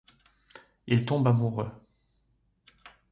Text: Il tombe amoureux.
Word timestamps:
Il 0.87 1.05
tombe 1.05 1.27
amoureux. 1.27 1.69